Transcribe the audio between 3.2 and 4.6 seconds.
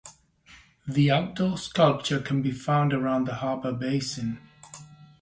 the harbour basin.